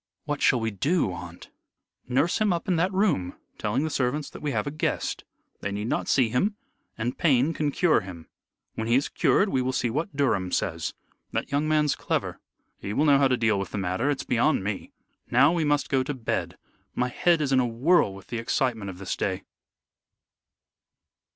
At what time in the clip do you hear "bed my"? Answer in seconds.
16.15-17.09